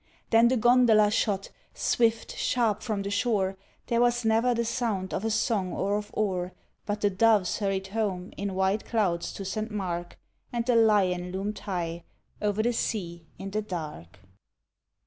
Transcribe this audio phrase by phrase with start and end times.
[0.31, 1.51] Then the gondola shot!
[1.75, 3.55] swift, sharp from the shore.
[3.85, 6.53] There was never the sound of a song or of oar
[6.87, 10.17] But the doves hurried home in white clouds to Saint Mark,
[10.51, 12.03] And the lion loomed high
[12.41, 14.17] o’er the sea in the dark.